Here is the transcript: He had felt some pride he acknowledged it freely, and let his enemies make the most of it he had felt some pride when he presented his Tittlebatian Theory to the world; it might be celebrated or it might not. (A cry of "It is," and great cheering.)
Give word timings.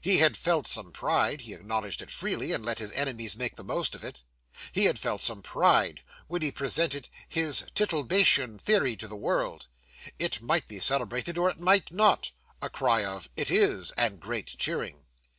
He 0.00 0.16
had 0.20 0.38
felt 0.38 0.66
some 0.66 0.90
pride 0.90 1.42
he 1.42 1.52
acknowledged 1.52 2.00
it 2.00 2.10
freely, 2.10 2.52
and 2.52 2.64
let 2.64 2.78
his 2.78 2.92
enemies 2.92 3.36
make 3.36 3.56
the 3.56 3.62
most 3.62 3.94
of 3.94 4.02
it 4.02 4.22
he 4.72 4.86
had 4.86 4.98
felt 4.98 5.20
some 5.20 5.42
pride 5.42 6.02
when 6.28 6.40
he 6.40 6.50
presented 6.50 7.10
his 7.28 7.66
Tittlebatian 7.74 8.58
Theory 8.58 8.96
to 8.96 9.06
the 9.06 9.16
world; 9.16 9.66
it 10.18 10.40
might 10.40 10.66
be 10.66 10.78
celebrated 10.78 11.36
or 11.36 11.50
it 11.50 11.60
might 11.60 11.92
not. 11.92 12.32
(A 12.62 12.70
cry 12.70 13.04
of 13.04 13.28
"It 13.36 13.50
is," 13.50 13.90
and 13.98 14.18
great 14.18 14.56
cheering.) 14.56 15.04